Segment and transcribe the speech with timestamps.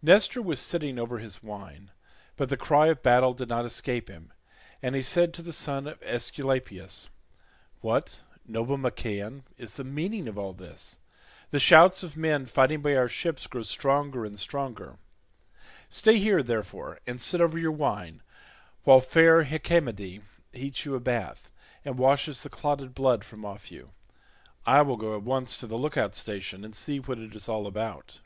[0.00, 1.90] Nestor was sitting over his wine,
[2.36, 4.32] but the cry of battle did not escape him,
[4.80, 7.08] and he said to the son of Aesculapius,
[7.80, 11.00] "What, noble Machaon, is the meaning of all this?
[11.50, 14.98] The shouts of men fighting by our ships grow stronger and stronger;
[15.88, 18.22] stay here, therefore, and sit over your wine,
[18.84, 20.22] while fair Hecamede
[20.52, 21.50] heats you a bath
[21.84, 23.90] and washes the clotted blood from off you.
[24.64, 27.48] I will go at once to the look out station and see what it is
[27.48, 28.20] all about."